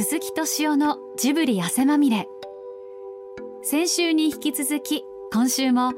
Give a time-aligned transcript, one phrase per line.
[0.00, 2.28] 鈴木敏夫のジブリ汗まみれ。
[3.62, 5.02] 先週に引き続き
[5.32, 5.92] 今週も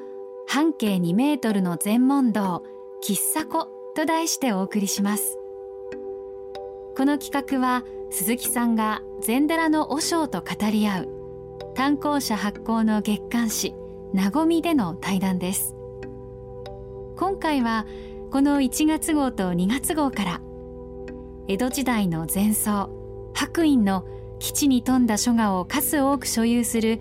[0.49, 2.63] 半径2メートルの全問答
[3.07, 5.37] 喫茶子と題してお送りします。
[6.97, 11.09] この企画は鈴木さんが禅寺の和尚と語り合う
[11.75, 13.75] 炭鉱社発行の月刊誌
[14.15, 15.75] なごみでの対談です。
[17.19, 17.85] 今回は
[18.31, 20.41] この1月号と2月号から
[21.49, 23.00] 江戸時代の前奏
[23.35, 24.05] 白隠の
[24.39, 27.01] 基地に富んだ書画を数多く所有する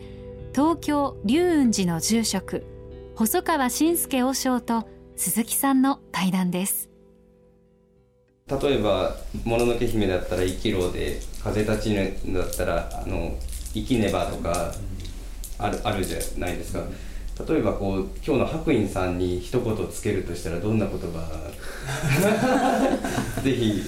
[0.53, 2.65] 東京龍雲寺の住職
[3.15, 6.89] 細川信介和尚と鈴木さんの対談です。
[8.49, 9.15] 例えば
[9.45, 13.37] 「もののけ姫」だったら「生きろ」で「風立ちぬ」だったら「あの
[13.73, 14.73] 生きねば」とか
[15.59, 16.83] あるあるじゃないですか。
[17.47, 21.51] 例えばこう今日の白隠さんに一言つけるとしたらどんな言葉？
[23.43, 23.81] ぜひ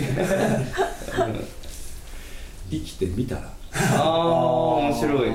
[2.71, 3.53] 生きてみたら。
[3.73, 5.31] ああ面白い。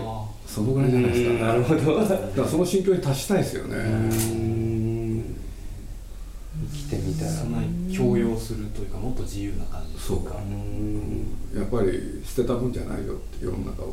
[0.46, 1.46] そのぐらいじゃないですか。
[1.46, 2.00] なるほど。
[2.00, 3.76] だからその心境に達したいですよね。
[6.72, 7.30] 生きてみたら。
[7.30, 10.36] そんなに強要するというかもっと自由な感じそうか。
[11.54, 13.88] やっぱり捨てたもんじゃないよって世の中は。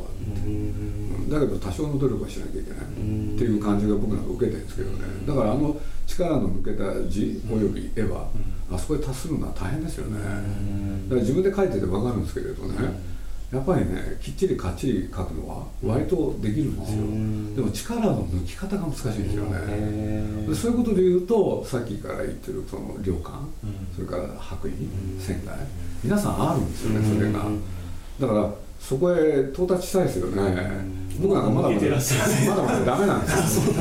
[0.46, 1.30] うん。
[1.30, 2.80] だけど多少の努力はしなきゃいけない。
[2.80, 5.00] っていう感じが僕なんか受けてるんですけどね。
[5.28, 5.76] だからあの
[6.08, 8.30] 力の抜けた字および絵は
[8.72, 10.20] あそこに達するのは大変ですよね。
[10.20, 13.13] だから自分で書いてて分かるんですけれどね
[13.54, 17.04] やっぱりねきっちりかっちり書くのは割とできるんですよ。
[17.56, 20.48] でも力の抜き方が難しいんですよね。
[20.48, 23.48] でそういうことで言うとさっきから言ってるその良感
[23.94, 25.56] それから白衣仙台
[26.04, 27.46] 皆さんあるんですよねそれが。
[28.20, 31.04] だからそこへ到達したいですよね。
[31.22, 33.74] 僕なんかまだまだまだまだダメなんですよ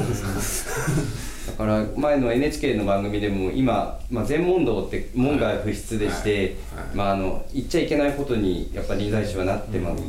[1.47, 6.57] だから前の NHK の番組でも今、まあ、全問答って門外不出でして、
[6.95, 10.03] まあ、あの言っちゃいけないことにやっぱり臨済宗はなってます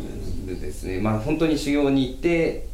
[0.46, 2.68] ですね、まあ、本当に修行に行って、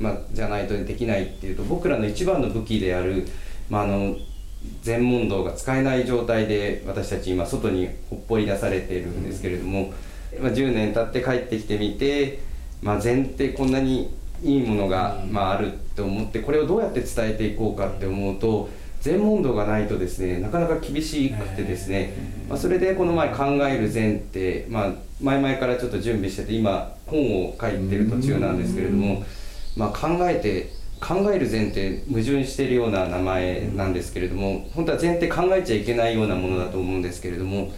[0.00, 3.28] まあ、じゃないとできないっていうと僕らの一番の武器である、
[3.68, 4.16] まあ、あの
[4.82, 9.92] 全問答が使えない状態で私たち今外にほっぽり出されているんですけれども、
[10.40, 12.40] まあ、10年経って帰ってきてみて、
[12.82, 18.68] まあ、禅ってこんなにいいものが、まあ、あるって思ってこれをどうやって伝えていこうかって思うと
[19.00, 22.14] 全問答がないとですねなかなか厳しくてですね、
[22.48, 29.24] まあ、それでこの前「考える禅」って、まあ、前々からちょっと準備してて今本を書いてる途中なんですけれども、
[29.76, 30.70] まあ、考えて
[31.00, 37.72] 考える禅って矛盾しているような名前なんですけれども本当は禅って考えちゃいけないようなものだと思うんですけれども。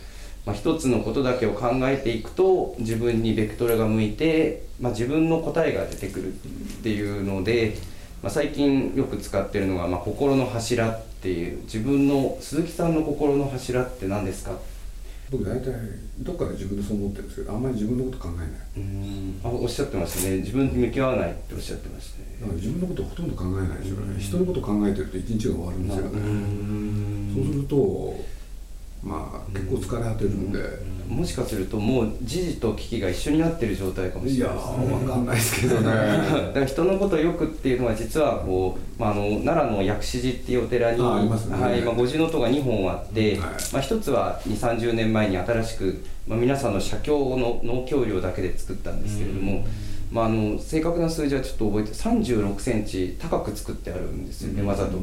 [0.45, 6.37] まあ、一つのことだけを考えていくと自分にベクトルが向いて、まあ、自分の答えが出てくるっ
[6.83, 7.77] ていうので、
[8.23, 14.59] まあ、最近よく使ってるのが、まあ、心の柱っていう自分の鈴木さんの心の柱って何ですか？
[15.31, 15.73] 僕大体
[16.19, 18.49] どっかで自分でそう思ってるんですけどあんまり自分のこと考えない。
[18.77, 19.41] うん。
[19.43, 20.39] あおっしゃってましたね。
[20.39, 22.37] 自分に向き合わないっておっしゃってましたね。
[22.41, 24.21] だから自分のことほとんど考えないですよね。
[24.21, 26.11] 人のこと考えてると一日が終わるんですよね。
[27.35, 28.21] そうすると
[29.03, 30.61] まあ結構疲れ果てるんで、
[31.09, 34.87] もしかするともう時事と危機が一緒になってる状態かもしれないですね。
[34.87, 35.83] いや分かんないですけどね。
[35.93, 41.61] だから人のことをよくっていうのは実はこう、まあ、あの奈良の薬師寺っていうお寺にありますね。
[41.61, 43.39] はいまあ、五重塔が2本あって、はい。
[43.73, 49.65] まあ、一つは2 3 0年前に新しく、まあ、皆さんの写経の農協量だけで作ったんですけれども、
[50.13, 52.21] まあ、あの正確な数字はちょっと覚えて3
[52.55, 54.99] 6センチ高く作ってあるんですよねわざと、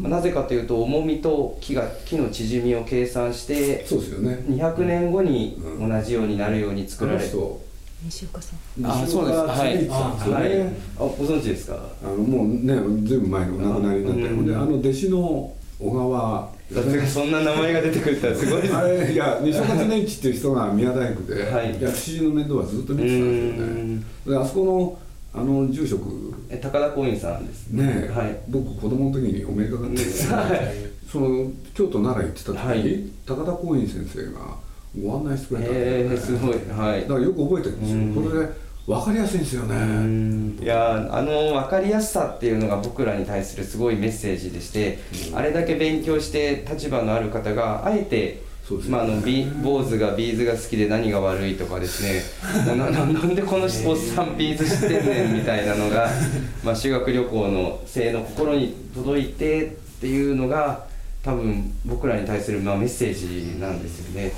[0.00, 4.42] まあ、なぜかというと重みと木が木の縮みを計算してそうですよね。
[4.48, 7.60] 200年後に同じようになるように作られて、あの人。
[8.06, 8.86] 西岡さん。
[8.86, 9.38] あそうです。
[9.38, 9.76] はい。
[9.76, 10.48] 西岡さんですよはい。
[10.48, 11.78] ねあご存知ですか？
[12.02, 16.58] あのもうねずいぶん前のお亡くなりになってほんであの弟子の小川。
[16.72, 21.80] だってそんな名前が出てくるってすごいですあれいや西岡常一っていう人が宮大工で、はい。
[21.80, 23.87] 薬師寺の面倒はずっと見てたんですよね
[24.26, 24.98] であそこの
[25.40, 26.34] あの住職。
[26.48, 27.68] え高田光院さんです。
[27.68, 28.38] ね、はい。
[28.48, 31.08] 僕子供の時にお目にかかって、はい。
[31.10, 33.04] その京都奈良行ってた時に、はい。
[33.26, 34.56] 高田光院先生が
[35.00, 36.16] ご案内してくれたんえー、だよね。
[36.16, 36.54] すごい。
[36.70, 37.02] はい。
[37.02, 38.22] だからよく覚えてるんですよ。
[38.22, 40.64] これで分かりやすいんですよね。
[40.64, 44.98] いやあの分かりやすさっていうのが僕らに対するすごいメッセージでして、
[45.34, 48.92] あれだけ勉強して立場のある方があえてそうですね。
[48.92, 52.20] まあ、あのビ坊主が B'z が好きで何が悪いとかですね。
[52.68, 56.10] なななんでこのおっさん B'z 知ってんねんみたいなのが、
[56.62, 59.68] まあ、修学旅行の生の心に届いてっ
[60.02, 60.84] ていうのが
[61.22, 64.32] 多分僕らに対するまあメッセージなんですよね。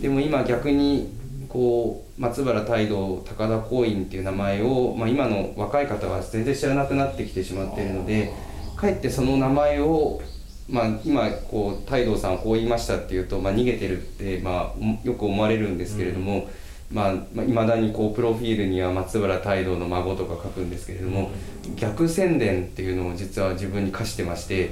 [0.00, 1.10] でも今逆に
[1.50, 8.32] こう松原泰道高田光院っていう名前を、まあ、今の若い方は全然知らなくなってきてしまっているので
[8.76, 10.20] かえってその名前を、
[10.68, 16.48] まあ、今こう泰道さんはこう言いましたっていうと、まあ、逃げてるって、まあ、よく思われるんですけれども、
[16.90, 21.30] まあ、まあ、未だにこうプロフィールには松原太道の孫とか書くんですけれども
[21.76, 24.70] 逆宣伝っていうのを実は自分に課してまして、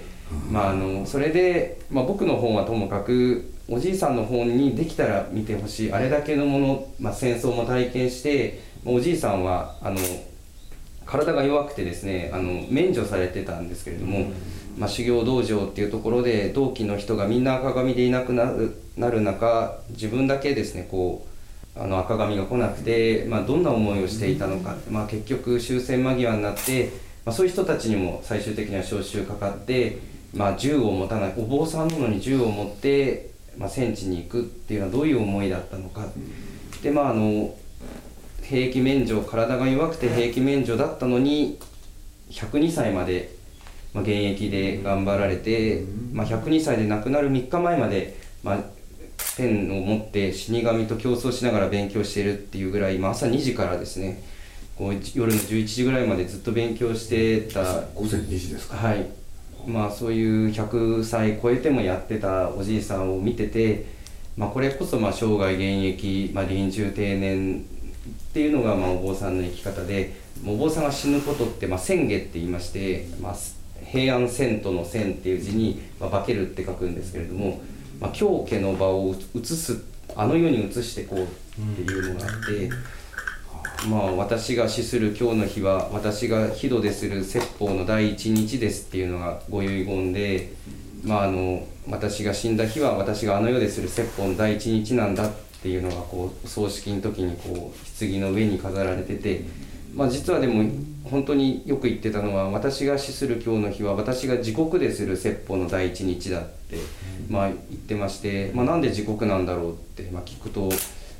[0.50, 9.99] まあ、あのそれで、まあ、僕の本はともかくおじいさんの本にできたら見てほしいあれだけのもの、まあ、戦争も体験しておじいさんはあの
[11.05, 14.31] 体が弱くてですねあの免除されてたんですけれども、
[14.79, 26.91] まあ、修行道場っていうところで同期の人がみんな赤髪でいなくなるなる中自分だけですねこうあの赤髪が来なくて、まあ、どんな思いをしていたのか、まあ、結局終戦間際になって、
[27.25, 29.99] まあ、そういう人たちにも最終的には召集かかって、
[30.35, 36.07] まあ、銃を持たないお坊さんなのに銃を持って、まあ、戦地に行くっていうのはどういう思いだったのか。
[36.83, 37.55] でまああの
[38.43, 41.59] 兵役免除体が弱くて兵役免除だったのに
[42.31, 43.31] 102歳まで、
[43.94, 48.59] まあ、現役で頑張られて、まあ、102歳で亡くなる3日前まで、まあ、
[49.37, 54.23] ペンを持って死神と競争しながら勉強しているっていうぐらい、まあ、朝2時からですね
[54.77, 57.62] こう夜の11時ぐらいまでずっと勉強してた
[57.94, 58.77] 午前2時ですか。
[58.77, 59.06] はい。
[59.67, 63.87] まあそういう100歳超えてもやってたおじいさんを見てて、
[64.37, 70.15] まあ、これこそまあ生涯現役、まあ、臨終定年っていうのがまあお坊さんの生き方で
[70.45, 73.37] お坊さんが死ぬことってまあって言いまして、まあ、
[73.93, 77.61] 平安遷都の遷っていう字に、まあ、化けるって書くんですけれども、
[78.00, 79.85] まあ、狂家の場を移す
[80.17, 81.27] あの世に移してこうっ
[81.77, 82.71] ていうのがあって。
[83.89, 90.53] まあ、私が死する今日の日は私が火土でする説法の第一日ですっていうのがご遺言で、
[91.03, 99.43] まあ、あの私が死んだ日は私があの世でする説法の第一日なんだっていうのがこう葬式の時にこう棺の上に飾られてて、
[99.94, 100.65] まあ、実はでも
[101.05, 106.77] 本当によく言ってたのは私が死する今日の日は私が地獄でする説法の第一日だって、
[107.29, 110.71] まあ、言ってまして、まあ、なんで地獄なんだろうって、まあ、聞くと。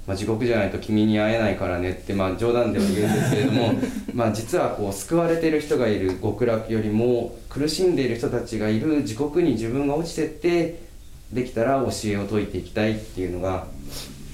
[0.05, 3.73] まあ、地獄じゃないと君に会えないからねって、まあ、冗談では言うんですけれども
[4.13, 10.81] まあ実はこう救われてる人がいる極楽よりも苦しんでいる人たちがいる地獄に自分が落ちてって
[11.33, 13.67] できたら教えを説いていきたいっていうのが、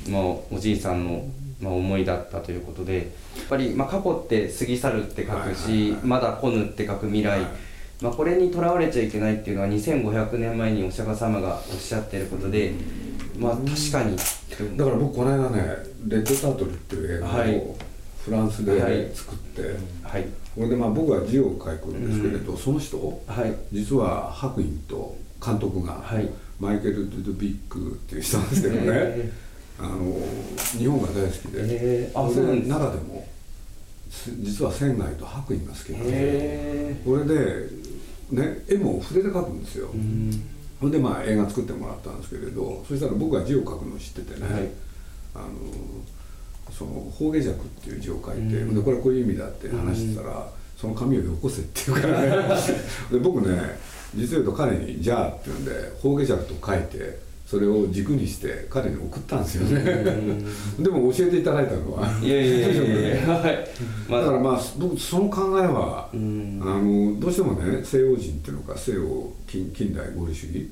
[0.09, 1.25] まあ、おじいさんの、
[1.61, 3.03] まあ、思いだったということでや
[3.43, 7.41] っぱり、まあ、過去って過ぎ去るって書くし、まだ来ぬって書く未来、
[8.01, 12.73] まあ、これにとらわれちゃいけないっていうのは2500年前にお釈迦様がおっしゃってることで。
[13.39, 14.17] まあ確かに。
[14.77, 15.63] だから僕この間ね
[16.09, 17.29] 「レッドタートル」っていう映画
[17.59, 17.77] を
[18.25, 19.63] フランスで作って、
[20.03, 26.29] はい、これでまあ僕は字を書くんですけれど、うん、その人、はい、実は白隠と監督が、はい、
[26.59, 29.48] マイケル・ドゥドビックっていう人なんですけどね、えー、
[29.79, 30.17] あの
[30.77, 33.27] 日本が大好きで、えー、あそれで中でも
[34.41, 37.69] 実は仙外と白隠が好きなんで、えー、これで、
[38.31, 39.89] ね、絵も筆で描くんですよ。
[39.89, 40.31] うん。
[40.81, 44.69] ほんでまあ映画作ってもらったんですけれどそしたら僕が字を書くのを知っててね、はい、
[45.35, 45.47] あの
[46.73, 50.45] その「方下尺」っていう字を書いて、うん、でこれこういう意味だって話してたら、うん、
[50.77, 52.29] その紙をよこせって言うからね
[53.11, 53.79] で僕ね
[54.15, 59.81] 実を言うと彼に「じゃあ」って言うんで「方下尺」と書いてそれを軸にして彼に送ったんですよね。
[60.79, 62.07] でも教えていただいたのは。
[62.23, 63.67] いやいやいやいや、はい、
[64.11, 70.69] だからまあ僕その考えは、あのどうしてもね西洋人っていうのか西洋近近代合理主義、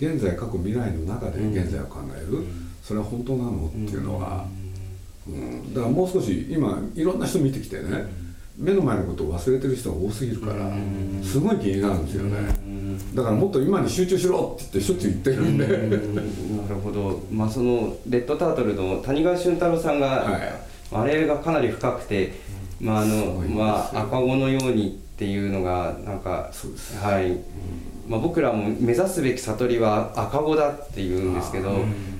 [0.00, 2.42] 現在過去未来の中で現在を考える、
[2.82, 4.48] それは本当なのっていうのは、
[5.28, 8.04] うん、だからもう少し今いろんな人見てきてね、
[8.58, 10.72] 目の前のことを忘れてる人が多すぎるから
[11.22, 12.65] すごい気になるんですよね
[13.14, 15.66] だからもっと今に集中しろって言ってしょっちゅう言ってるんで。
[15.66, 17.22] なるほど。
[17.30, 20.52] まあそのレッドタートルの谷川俊太郎さんが、はい、
[20.92, 22.32] あれがかなり深くて
[22.80, 26.50] まああのまあ赤子のようにっていうのがなんか
[27.02, 27.38] はい、
[28.06, 31.70] まあ、僕らも目指すべき悟りは赤子だって言うんですけど、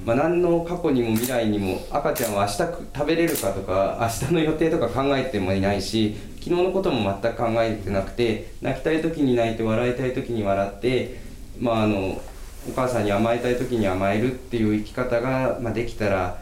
[0.06, 11.18] まあ、何の過去にも未来にも赤ちゃんは明日食べれるかとか明日の予定とか考えてもいないし昨日のことも全く考えてなくて泣きたい時に泣いて笑いたい時に笑って
[11.58, 12.22] まああの
[12.68, 16.38] お母さんに甘えたい時に甘えるっていう生き方が、まあ、できたら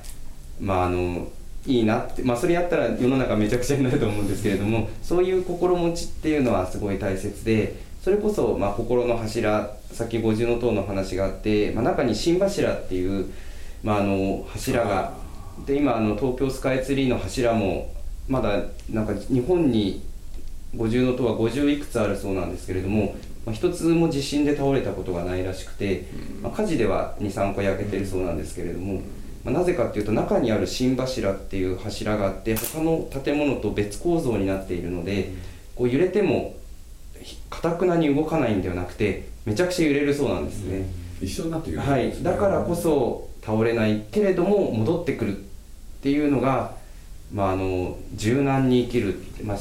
[0.61, 1.29] まああの
[1.67, 13.31] いいなって、まあ、それやったら世の中めちゃくちゃになると思うんですけれどもそういう心持ちっていうのはすごい大切でそれこそ、まあ、心の柱さっき五重の塔の話があって、まあ、中に心柱っていう
[13.85, 15.13] まあ、あの柱が
[15.67, 17.93] で今あの東京スカイツリーの柱も
[18.29, 20.03] まだなんか日本に
[20.77, 23.15] 五重塔は50いくつあるそうなんですけれども、
[23.45, 26.07] まあ、一つも地震で倒れたことがないらしくて、
[26.43, 29.03] まあ、火事では23個焼けてるそうなんですけれども、
[29.45, 35.31] まあ、なぜかっていうと中にある心柱っていう柱があって他の建物と別構造になっているので
[35.77, 36.57] こう揺れても
[37.51, 40.87] かたくなに動かないんではなくてめちゃくちゃ揺れるそうなんですね。
[41.21, 45.41] 一緒になってはい、だからこそ倒れないけれども戻ってくるっ
[46.05, 46.73] っていうのが、
[47.33, 49.59] まあ、あの柔軟に生きる、まあ、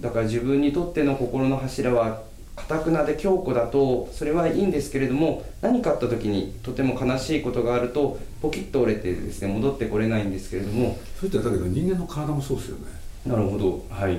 [0.00, 2.22] だから自分にとっての心の柱は
[2.56, 10.98] かたくなで強固だとそれはいいんですけれども何かあった時にとても悲しいことがあるとポキッと折れてですね戻ってこれないんですけれども。
[11.16, 12.84] それってだけど人間の体もそうですよね。
[13.26, 13.84] なるほど。
[13.90, 14.18] はい。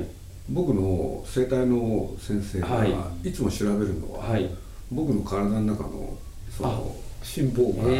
[0.49, 2.85] 僕の生体の先生が
[3.23, 3.31] い。
[3.31, 4.49] つも調べるのは、はい、
[4.91, 6.17] 僕の体の中の
[6.49, 7.91] その心房が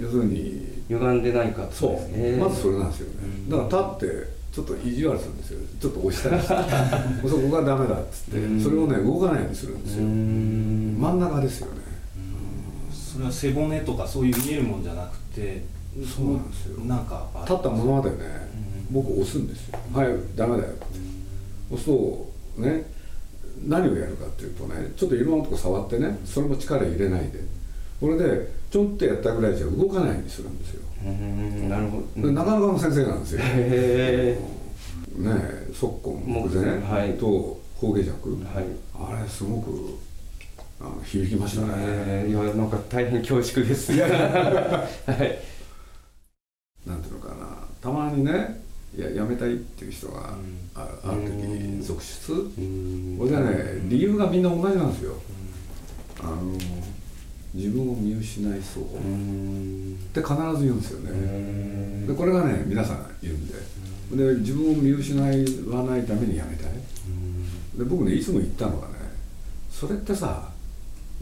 [0.00, 2.38] 要するに歪んでないかそう。
[2.38, 3.28] まずそれなんですよね。
[3.48, 5.60] だから立ってちょっと意地悪するんですよ。
[5.80, 6.54] ちょっと押したりして。
[7.28, 8.62] そこがダメだっつって。
[8.62, 10.02] それをね動かないようにするんですよ。
[10.02, 11.80] 真ん中ですよね。
[12.92, 15.62] それは背骨とかそういう見えるもんじゃなくて
[16.04, 16.84] そうなんですよ。
[16.84, 18.16] なんか立ったままでね。
[18.90, 19.78] 僕押すんですよ。
[19.92, 21.12] はいダメだよって。
[21.70, 22.84] 押すとね
[23.66, 27.40] 何をやるかっていうとねちょっといろんなとこ触ってねそれも力入れないで
[28.02, 30.82] これでちょっとやったぐらいじゃ動かないようにするんですよ。
[31.68, 32.32] なるほど。
[32.32, 33.40] なかなかの先生なんですよ。
[33.44, 35.30] へえね
[35.68, 39.98] え即根木前、はい、と法下尺、はい、あれすごく
[40.80, 42.28] あの響きましたね。
[42.28, 45.38] いやなんか大変恐縮です はい。
[46.84, 47.56] なんていうのかな。
[47.80, 48.62] たまにね
[48.98, 50.34] いややめたいっていう人が
[50.74, 52.34] あ,、ある時続出？
[53.16, 55.14] これでね理由がみんな同じなんですよ。
[56.20, 56.58] あの
[57.54, 58.84] 自分を見失いそう。
[58.84, 58.86] っ
[60.12, 62.06] て必ず言うんですよね。
[62.06, 63.54] でこれがね皆さん言うんで。
[64.16, 65.28] で自分を見失わ
[65.84, 66.72] ないためにやめたい。
[67.76, 68.94] で僕ねいつも言ったのがね
[69.70, 70.50] それってさ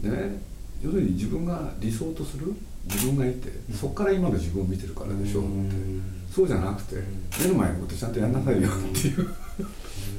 [0.01, 0.41] ね
[0.83, 2.53] 要するに自分が理想とする
[2.85, 5.75] 自分がいてそこから今の自分を見てるからでしょうって。
[6.33, 6.95] そうじゃなくて
[7.41, 9.27] 目の前のことちゃんとやんなさいよっていう。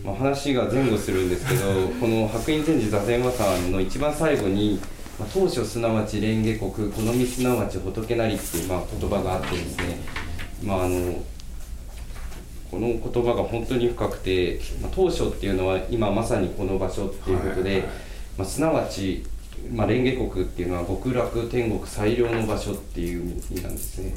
[0.04, 4.78] まあ話が前後するんですけどこの白隠禅師座禅和さんの一番最後に
[5.22, 9.98] まあ、当初すなわち蓮華国好みすなわち仏なりっていう、まあ、言葉があってですね、
[10.64, 11.22] まあ、あの
[12.68, 17.88] この言葉が本当に深くて、まあ、当初っていうのは今まさにこの場所っていうことで、はいはい、
[18.38, 19.24] まあ、すなわち、
[19.72, 24.14] まあ、蓮華国っていうのは極楽天国最良の場所っていう意味なんですね、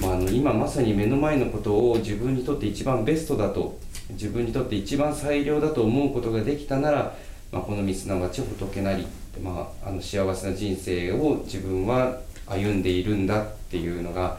[0.00, 3.78] まあ、あの今まさに目の前のことを自分にとって一番ベストだと
[4.10, 7.16] 自分にとって一番最良だと思うことができたなら、
[7.52, 9.06] まあ、このみすなわち仏なり
[9.42, 14.38] まあ、あの幸せな人生を自分は歩んでいるんだっていうのが、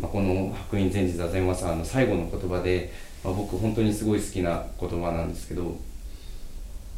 [0.00, 2.92] まあ、この白隠禅師座禅和さんの最後の言葉で、
[3.24, 5.76] まあ、僕本当にすごい好きな言葉なんですけど。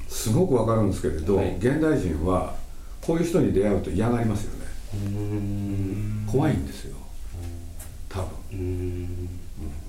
[0.09, 2.55] すごくわかるんですけれど、はい、現代人は
[3.03, 4.67] こういう人に出会うと嫌がりますよね。
[6.31, 6.97] 怖いんですよ。
[8.09, 8.98] 多分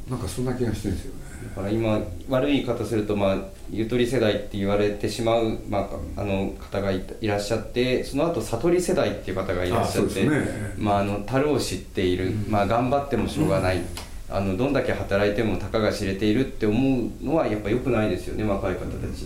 [0.10, 1.20] なんかそんな気がしてるんですよね。
[1.56, 3.38] だから今悪い言い方すると、まあ、
[3.72, 10.46] ゆとり世代って言われてしまう、まあ、あの方がいらっしゃってその後悟り世代っていう方がいらっしゃって、ね、
[10.78, 13.82] まあ、あの樽を知っている、まあ、頑張ってもしょうがない、
[14.30, 19.26] あのどんだけ働いてもたかが知れているって思うのはやっぱ良くないですよね若い方たち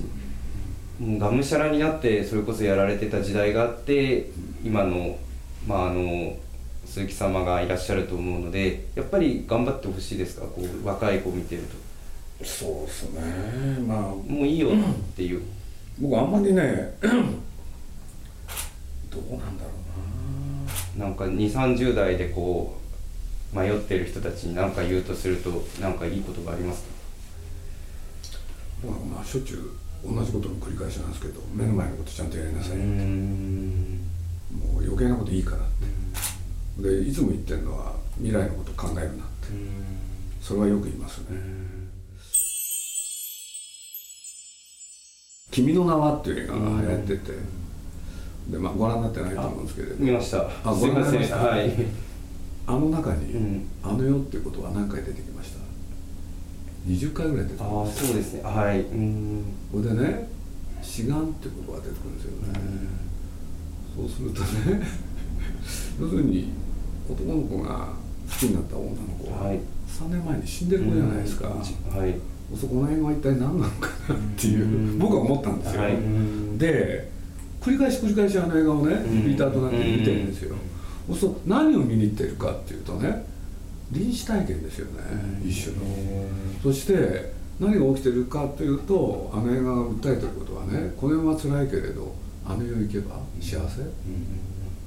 [1.00, 4.30] もうがむしゃらになってそれこそやられてた時代があって
[4.64, 5.18] 今の,、
[5.68, 6.38] まあ、あの
[6.86, 10.46] 鈴木様がいらっしゃると思うのでやっぱり頑張ってほしいですか？
[10.46, 11.76] こう若い子を見てると。
[12.46, 13.22] そうですね。
[13.88, 14.72] まあもういいよっ
[15.16, 15.42] ていう、
[16.00, 17.10] 僕あんまりね ど
[19.20, 19.70] うなんだろ
[20.98, 21.06] うな。
[21.06, 22.78] なんか2 3 0代でこ
[23.54, 26.90] う迷ってる人たちに何か言うとすると何かいいことがありますか？
[28.88, 32.86] まあしょっちゅう同じことの繰り返しなんですけど目の前のことちゃんとやりなさいって。
[34.54, 35.64] もう余計なこといいから
[36.78, 39.34] でいつも言ってるのは未来のこと考えるなって。
[40.44, 41.28] それはよく言いますね
[45.52, 47.32] 「君の名は」っていう映画が流行ってて、
[48.50, 50.42] でまあご覧になってないと思うんですけれど見ました。
[50.42, 51.38] あご覧になりました。
[51.38, 51.72] はい。
[52.66, 55.60] あの中に、うん、あの世っていうことは何回出てきました
[56.88, 58.04] ？20回ぐらい出てきました。
[58.04, 58.42] あそうですね。
[58.44, 58.82] はい。
[58.82, 59.46] うん。
[59.72, 60.28] これでね
[60.82, 62.54] 志願っていうことが出てくるんですよね、
[63.96, 64.82] そうするとね
[66.02, 66.52] 要するに
[67.10, 67.90] 男の子が
[68.30, 72.16] 好きになった女の子は、はい、3年前に死んでる子じゃないですか、はい。
[72.56, 75.94] そこの辺は一体何なのかなっていう僕は思ったんですよ、はい、
[76.58, 77.12] で
[77.62, 80.56] 繰り返し繰り返しあの映画をねリピーターとなって見てるんですよ。
[81.08, 83.26] そうすると何を見に行ってるかっていうとね
[83.92, 85.04] 臨死体験ですよね
[85.46, 85.82] 一種の
[86.62, 93.82] そして何が起きてるかというとあの映画が訴えてることはねこの世は辛いけれどあの世行けば幸せ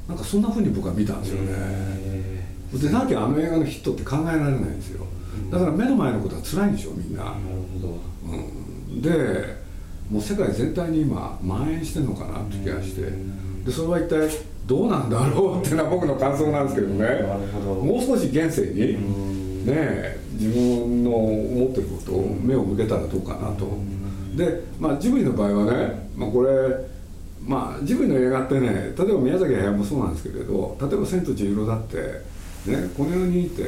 [0.08, 2.46] なんかそんなふうに僕は見たんですよね。
[2.72, 5.06] でなきゃあの映画のヒットって考えられないんですよ。
[5.50, 7.24] だから目の前のことは辛いんでしょみんな。
[7.24, 7.36] なる
[7.80, 9.10] ほど、うん、で
[10.10, 13.02] もう世界全体に今蔓延してるのかなって気がして。
[13.64, 14.28] でそれは一体
[14.66, 17.06] どうなんだろうっていうのは僕の感想なんですけどね。
[17.64, 23.66] もう少し現世にね自分の思ってることを目を向けたらどうかなと。
[24.36, 26.50] で、まあ、ジブリの場合はね、まあ、これ
[27.46, 31.96] まあジブリの映画ってね例えば宮崎駿もそうなんですけれど例えば「千と千尋」だって
[32.66, 33.62] ねこの世にいて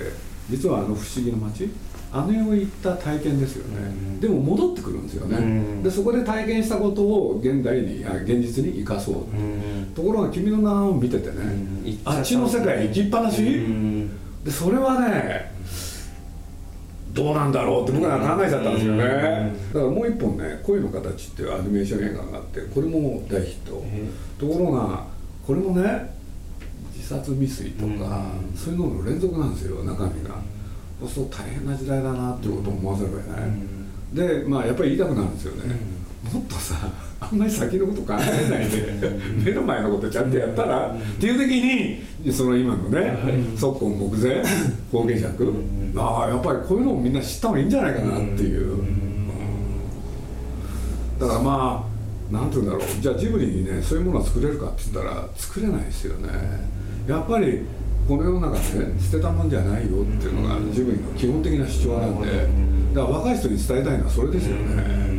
[0.50, 1.70] 実はあの不思議な街
[2.10, 9.14] あの世を行った体験ですよね、でも戻ってくるんですよね、でそこで体験したことを現代にあ現実に生かそう、
[9.94, 11.34] ところが「君の名を見ててね、
[12.06, 13.42] あっちの世界行きっぱなし、
[14.42, 15.52] でそれはね
[17.12, 19.04] どうなんだろうって僕ら考えちゃったんですよね、
[19.72, 23.84] だからもう一本ね「恋の形」っていうアニメーション映画があってこれも大ヒット、
[24.38, 25.04] ところが
[25.46, 26.14] これもね
[26.94, 30.36] 自殺未遂とか、そういうのの連続なんですよ中身が。
[31.00, 33.50] そうすると大変な時代だなっていうことを思わざるを得ない、
[34.12, 35.76] でまあやっぱり言いたくなるんですよね、
[36.32, 36.74] もっとさ
[37.20, 39.10] あんまり先のこと考えないで
[39.44, 41.60] 目の前のことちゃんとやったら、っていう時
[42.24, 43.16] にその今のね
[43.56, 44.42] 即今目前
[44.92, 45.54] 方言尺、
[45.96, 48.84] ああやっぱりこういうのをみんな知った方がいいんじゃないかなっていう、
[51.18, 51.88] だからま
[52.30, 53.00] あなんて言うんだろう。
[53.00, 56.28] じゃあジブリにねそういうものは作れるかって言ったら作れないですよね。
[57.06, 57.62] やっぱり
[58.06, 62.28] この世の中で捨てたもんじゃないよっていうのがジブリの基本的な主張なんで
[62.94, 65.17] だから若い人に伝えたいのはそれですよね。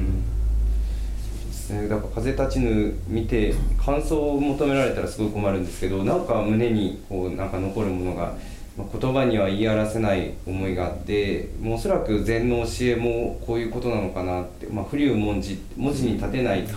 [1.73, 8.33] だから風立ちぬ見て感想を求められたらすごい困るんですけどなんか胸にこうなんか残るものが、
[8.77, 16.69] まあ、言葉には言い表せない思いがあってもうおそらく禅の教えもこういうことなのかなって、まあ、不流文字文字に立てない、はい、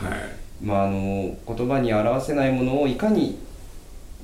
[0.63, 3.39] まあ、あの言葉に表せないものをいかに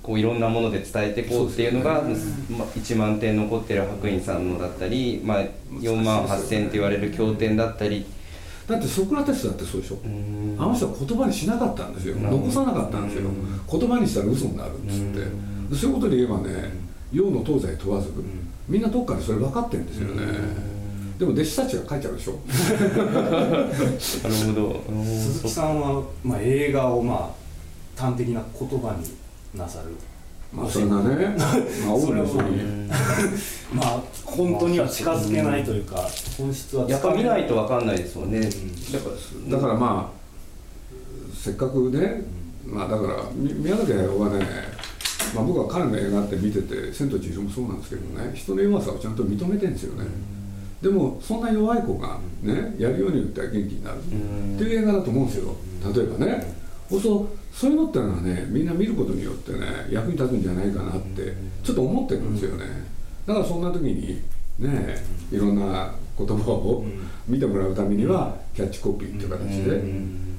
[0.02, 2.14] こういろんなもので伝えていこうっていうのが、ね。
[2.50, 8.06] まあ、1万点残ってる白隠さんのだったり、まあ、4万8,000って言われる経典だったり。
[8.68, 9.98] だってソクラテスだってそうでしょ。
[10.58, 12.16] あの人は言葉にしなかったんですよ。
[12.18, 13.30] 残さなかったんですよ。
[13.70, 15.04] 言葉にしたら嘘になるっつっ
[15.70, 15.76] て。
[15.76, 16.72] そういうことで言えばね
[17.12, 18.10] 洋の東西問わず
[18.68, 20.22] みんなどっかでそれ分かってるんですよね。
[21.18, 22.32] でも弟子たちが書いちゃうでしょ。
[22.32, 22.38] な
[24.28, 24.84] るほど。
[25.04, 27.34] 鈴木さんは、まあ、映画をま
[27.98, 29.94] あ端的な言葉になさる。
[30.52, 31.34] まあそれがね。
[31.36, 32.87] まあ多いですよね
[33.72, 39.10] まあ本当には近づけないというか本質はやっぱ見ないと分かんないですもんね、だか
[39.50, 40.18] らだからまあ
[41.34, 42.24] せっかくね、
[42.66, 44.46] まあだから宮崎駿はね
[45.34, 50.06] まあ、僕は彼の映画って見てて「千と千尋」もそうなんですけどね人の弱さをちゃんと認めてるんですよね、
[50.80, 53.98] でもそんな弱い子がねやるように言ったら元気になる。
[53.98, 55.56] っていう映画だと思うんですよ。
[55.94, 56.54] 例えばね、
[56.90, 59.58] そうそういうのってのはねみんな見ることによってね
[59.90, 62.64] 役に立つんじゃないかなってちょっと思ってるんですよね、
[63.28, 64.22] だからそんな時に
[64.58, 64.96] ね
[65.30, 66.84] いろんな言葉を
[67.28, 69.82] 見てもらうためにはキャッチコピーっていう形で。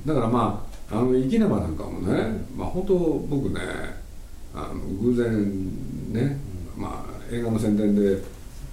[0.06, 3.60] だからまああの生きねばなんかもねまあ本当僕ね
[4.56, 6.38] あの偶然ね
[6.75, 8.23] まあ映画の宣伝で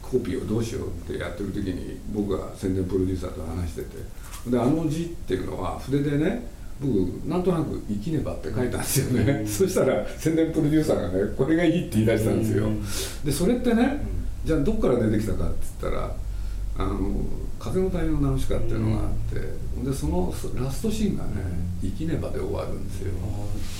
[0.00, 4.26] コピーをどうしようってやってる時に僕が宣伝プロデューサーと話してて。
[4.50, 6.46] であの字っていうのは筆でね
[6.80, 6.88] 僕
[7.26, 12.82] なんとなく「生きねば」って書いたんですよね、うん、 そしたら宣伝プロデューサーがねこれがいいって言い出したんですよ、うん、
[13.24, 14.04] でそれってね
[14.44, 16.14] じゃあどっから出てきたかって言ったら
[16.78, 17.10] 「あの
[17.58, 19.40] 風の谷のナウシカ」っていうのがあって、
[19.82, 21.30] でそのラストシーンがね
[21.82, 23.12] 「生きねば」で終わるんですよ。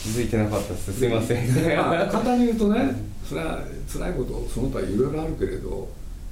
[0.02, 0.92] 気づいてなかったです。
[0.94, 2.90] すいません、 まあ、簡単に言うとね
[3.28, 5.88] それは辛いことその他いろいろあるけれど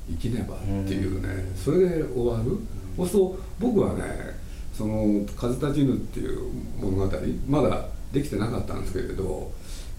[0.08, 2.58] 生きねばっていうねそれで終わる。
[2.96, 4.33] そうすると僕はね
[4.76, 6.38] その「風立ちぬ」っていう
[6.80, 7.10] 物語
[7.48, 9.52] まだできてなかったんですけれど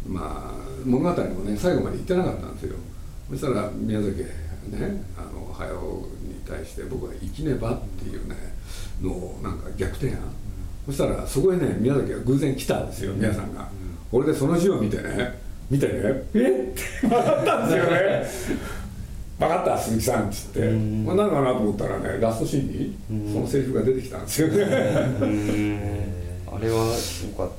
[0.07, 2.75] まあ物語もね最後まで言ってなかったんですよ。
[3.29, 8.35] そしたら宮崎ねあの早尾に対して僕は「生きねば」っていうね
[9.01, 10.19] のをなんか逆転案。
[10.85, 13.67] そしたらそこへね宮崎が偶然来たんですよ皆さんが、
[14.11, 15.93] 俺でその字を見てね見てね
[16.35, 16.73] 「えっ?」
[17.07, 18.65] って笑ったんですよね
[19.39, 24.47] 分かった鈴木さん」っつって、まあ、何かなと思ったらねラストシーンにそのセリフが出てきたんですよ。
[24.47, 24.55] ね
[26.47, 26.91] あれはよ
[27.37, 27.49] かっ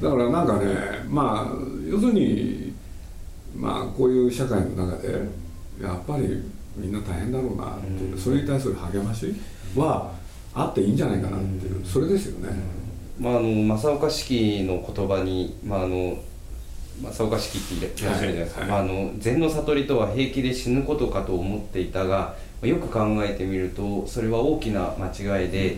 [0.00, 0.74] ただからなんかね
[1.08, 1.56] まあ
[1.88, 2.72] 要するに
[3.56, 5.08] まあこういう社会の中で
[5.80, 6.42] やっぱり
[6.76, 9.34] みんな大変だろうなっていうそれに対する励まし
[9.76, 10.12] は
[10.54, 12.54] あっていいんじゃないかなっていうそれですよね。
[13.18, 16.18] まあ、あの正岡子規の言葉に、まあ、あの
[17.02, 25.76] 正岡式っていらっしゃるじゃないですか、はいはい、まあ、あの禅の悟りとは平気で死ぬことかと思っていたがよく考えてみるとそれは大きな間違いで、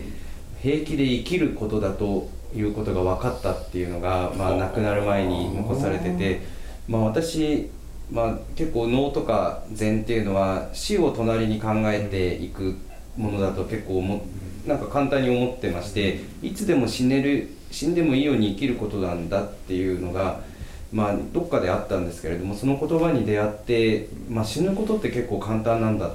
[0.61, 6.41] 平気で生きることだということが分かったっていうのが、まあ、亡くなる前に残されてて、
[6.87, 7.69] まあ、私、
[8.09, 12.77] まあ、結構能とか禅っていうのは死を隣に考えていく
[13.17, 14.25] ものだと結構も
[14.65, 20.41] なんか簡単に思ってましていつでも死ねる死んでもいいように生きることなんだっていうのが
[20.91, 26.11] まあ、どっかであったんですけれどもその言葉に出会って、まあ、死ぬことって結構簡単なんだ、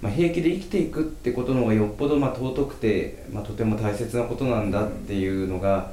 [0.00, 5.90] まあ、平気で生きていくってことの方がよっぽどまあ尊くて、まあ、とても大切なことなんだっていうのが、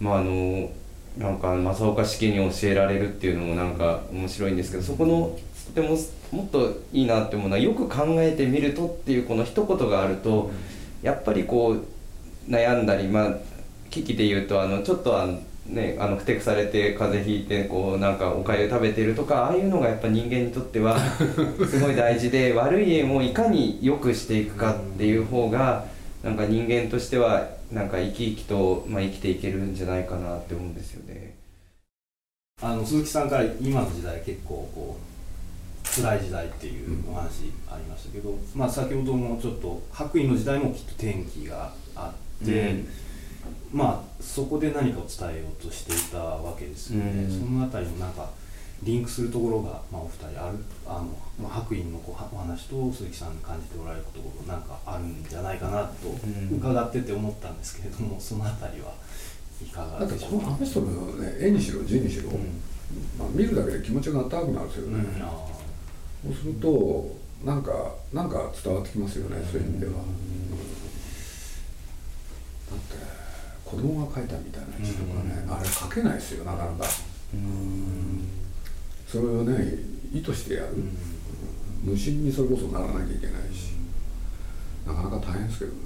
[0.00, 0.70] まあ、あの
[1.18, 5.36] なんか正岡式に教えられるっていうのもなんか面白いんですけどそこの
[5.74, 5.96] とても
[6.30, 10.50] もっといいなって思うのはよく考えてみるとっていうこの一言があると
[11.02, 11.84] やっぱりこう
[12.50, 13.34] 悩んだりまあ
[13.90, 20.98] 危機で言うとあのちょっとあのね、あのふてくされて風邪ひいてこうなんかおかゆ食べてるとかああいうのがやっぱ人間にとっては
[21.70, 25.86] すごい大事で悪い縁をいかに良くしていくかっていう方が
[26.24, 31.36] なんか人間としてはなんか生き生きと、まあ、生きていけるんじゃないかなって思うんですよね。
[32.60, 42.70] あの鈴木さんから今の時代結構こう辛い時代っていうお話ありましたけど、まあ、先ほどもちょっと白衣の時代もきっと転機があって。
[42.70, 42.88] うん
[43.72, 48.30] まあそこで何かを伝えようとしていたわけですよね、その辺りもなんか
[48.82, 50.58] リンクするところが、まあ、お二人ある。
[50.86, 55.92] あの、まあ、白院のこうお話と鈴木さん感じておられるところなんかあるんじゃないかなと
[56.52, 58.92] 伺ってて思ったんですけれども、その辺りは
[59.62, 60.48] いかがでしょうか？
[60.48, 62.38] あの人の、ね、絵にしろ字にしろ、うん、
[63.16, 65.04] まあ、見るだけで気持ちが温かくなるんですよね、
[66.24, 67.72] うん、そうするとなんか
[68.12, 69.92] なんか伝わってきますよね、そういう意味では、
[73.72, 76.84] 子供が描いたみたいな字とかね、あれ書けないですよなかなか。
[79.08, 79.78] それをね
[80.12, 80.68] 意図してやる、
[81.82, 83.72] 無心にそれこそならなきゃいけないし、
[84.86, 85.76] なかなか大変ですけどね。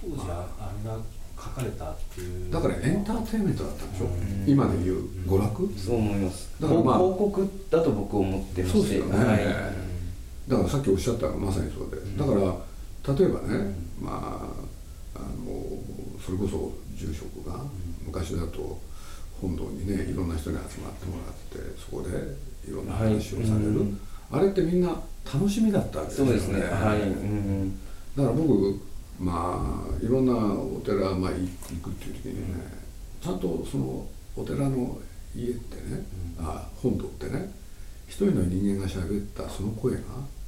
[0.00, 0.72] 当時はあ。
[0.84, 0.98] れが
[1.36, 2.52] 書かれたっていう。
[2.52, 4.06] だからエンターテインメントだったんでしょ、
[4.46, 6.48] 今でいう娯楽、そう思います。
[6.60, 9.38] だから、まあ、広告だと僕思ってましてそうですよね、はい、
[10.48, 14.64] だからさっきおっしゃったのがまさにそうで、だから例えばね、まあ
[15.14, 15.62] あの
[16.24, 17.60] それこそ住職が
[18.04, 18.80] 昔だと
[19.40, 23.88] 本堂にねいろんな人に集まってもらってそこでいろんな話をされる、はい
[24.30, 24.88] あれってみんな
[25.32, 26.38] 楽しみだったわけですよね。
[26.38, 26.74] そうですね。
[26.74, 27.00] はい。
[27.02, 27.78] うん、
[28.16, 28.80] だから僕
[29.20, 31.36] まあいろんなお寺、まあ、行
[31.82, 32.64] くっていう時にね、
[33.22, 34.98] ちゃんとそのお寺の
[35.36, 36.04] 家ってね、
[36.38, 37.48] あ本堂ってね
[38.08, 40.00] 一人の人間が喋ったその声が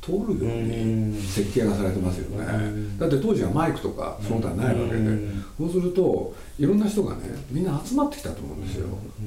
[0.06, 2.46] 通るように設計がされてますよね、
[2.96, 5.00] だって当時はマイクとかその他ないわけで、
[5.58, 8.86] そうするといろんな人がねみんな集まってきたと思うんですよ、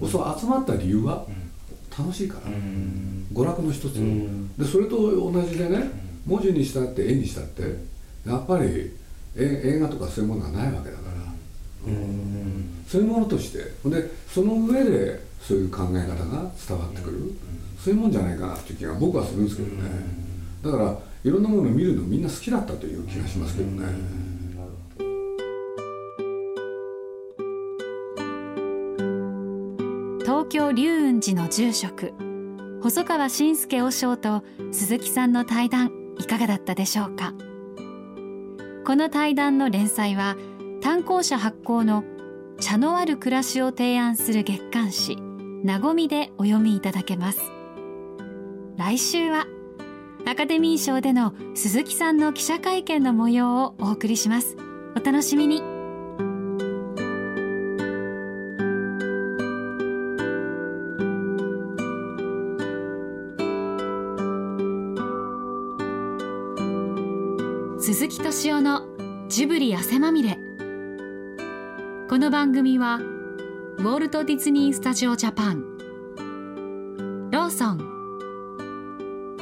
[0.10, 1.26] そう集まった理由は
[1.98, 2.52] 楽しいから、
[3.34, 3.96] 娯楽の一つ、
[4.58, 5.92] でそれと同じでね
[6.26, 7.64] 文字にしたって絵にしたって
[8.26, 8.94] やっぱり
[9.36, 11.94] 映画とかそういうものがないわけだから、
[12.88, 13.60] そういうものとして。
[13.60, 17.34] でその上でそういう考え方が伝わってくる、
[17.84, 20.19] そういうもんじゃないかなっていう気が僕はするんですけどね。
[20.62, 23.88] だからいろんなものを見るのみんな好きだったという気がしますけどね。
[30.22, 32.14] 東京龍雲寺の住職
[32.82, 37.34] 細川信介和尚と鈴木さんの対談いかがだったでしょうか？
[38.86, 40.36] この対談の連載は
[40.82, 42.04] 単行者発行の
[42.60, 45.18] 茶のある暮らしを提案する月刊誌
[45.64, 47.40] 「なごみ」でお読みいただけます
[48.78, 49.46] 来週は
[50.30, 54.58] アカデミー賞での鈴木さんの記者会見の模様をお送りします。
[54.96, 55.64] お楽しみに。
[67.80, 68.84] 鈴木敏夫の
[69.30, 70.38] ジブリ汗まみれ。
[72.08, 75.64] この番組はウォルト・ディズニー・スタジオ・ジャパン。
[77.32, 77.89] ローソン